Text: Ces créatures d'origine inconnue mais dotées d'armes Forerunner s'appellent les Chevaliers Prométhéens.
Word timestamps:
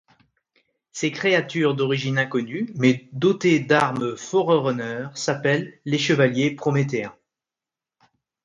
Ces 0.91 1.11
créatures 1.11 1.75
d'origine 1.75 2.17
inconnue 2.17 2.71
mais 2.73 3.07
dotées 3.13 3.59
d'armes 3.59 4.17
Forerunner 4.17 5.09
s'appellent 5.13 5.79
les 5.85 5.99
Chevaliers 5.99 6.55
Prométhéens. 6.55 7.15